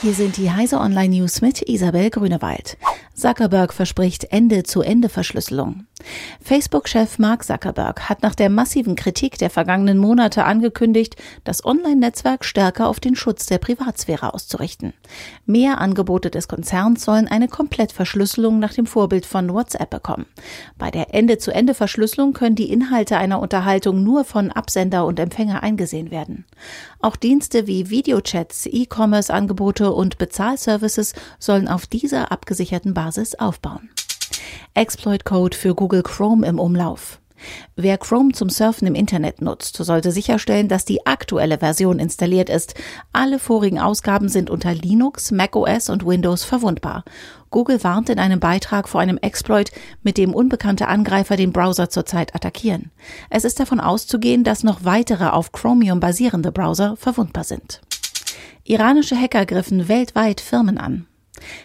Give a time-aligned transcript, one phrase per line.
[0.00, 2.78] Hier sind die Heise Online News mit Isabel Grünewald.
[3.14, 5.87] Zuckerberg verspricht Ende-zu-Ende-Verschlüsselung.
[6.40, 12.88] Facebook-Chef Mark Zuckerberg hat nach der massiven Kritik der vergangenen Monate angekündigt, das Online-Netzwerk stärker
[12.88, 14.92] auf den Schutz der Privatsphäre auszurichten.
[15.46, 20.26] Mehr Angebote des Konzerns sollen eine Komplettverschlüsselung nach dem Vorbild von WhatsApp bekommen.
[20.78, 26.46] Bei der Ende-zu-Ende-Verschlüsselung können die Inhalte einer Unterhaltung nur von Absender und Empfänger eingesehen werden.
[27.00, 33.90] Auch Dienste wie Videochats, E-Commerce-Angebote und Bezahlservices sollen auf dieser abgesicherten Basis aufbauen.
[34.78, 37.18] Exploit-Code für Google Chrome im Umlauf.
[37.74, 42.74] Wer Chrome zum Surfen im Internet nutzt, sollte sicherstellen, dass die aktuelle Version installiert ist.
[43.12, 47.02] Alle vorigen Ausgaben sind unter Linux, macOS und Windows verwundbar.
[47.50, 49.72] Google warnt in einem Beitrag vor einem Exploit,
[50.04, 52.92] mit dem unbekannte Angreifer den Browser zurzeit attackieren.
[53.30, 57.80] Es ist davon auszugehen, dass noch weitere auf Chromium basierende Browser verwundbar sind.
[58.62, 61.07] Iranische Hacker griffen weltweit Firmen an.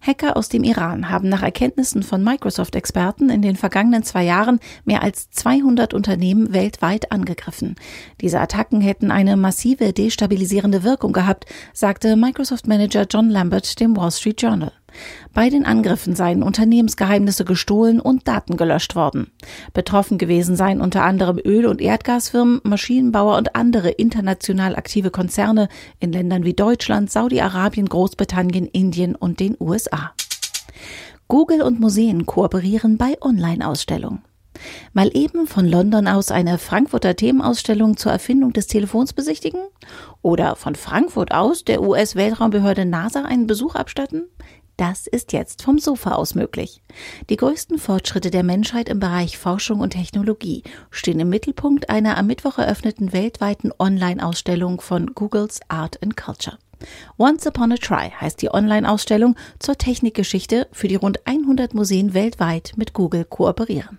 [0.00, 5.02] Hacker aus dem Iran haben nach Erkenntnissen von Microsoft-Experten in den vergangenen zwei Jahren mehr
[5.02, 7.76] als 200 Unternehmen weltweit angegriffen.
[8.20, 14.40] Diese Attacken hätten eine massive destabilisierende Wirkung gehabt, sagte Microsoft-Manager John Lambert dem Wall Street
[14.40, 14.72] Journal.
[15.34, 19.30] Bei den Angriffen seien Unternehmensgeheimnisse gestohlen und Daten gelöscht worden.
[19.72, 25.68] Betroffen gewesen seien unter anderem Öl- und Erdgasfirmen, Maschinenbauer und andere international aktive Konzerne
[26.00, 30.12] in Ländern wie Deutschland, Saudi-Arabien, Großbritannien, Indien und den USA.
[31.28, 34.22] Google und Museen kooperieren bei Online-Ausstellungen.
[34.92, 39.60] Mal eben von London aus eine Frankfurter Themenausstellung zur Erfindung des Telefons besichtigen?
[40.22, 44.24] Oder von Frankfurt aus der US-Weltraumbehörde NASA einen Besuch abstatten?
[44.78, 46.82] Das ist jetzt vom Sofa aus möglich.
[47.30, 52.28] Die größten Fortschritte der Menschheit im Bereich Forschung und Technologie stehen im Mittelpunkt einer am
[52.28, 56.58] Mittwoch eröffneten weltweiten Online-Ausstellung von Googles Art and Culture.
[57.18, 62.74] Once Upon a Try heißt die Online-Ausstellung zur Technikgeschichte, für die rund 100 Museen weltweit
[62.76, 63.98] mit Google kooperieren.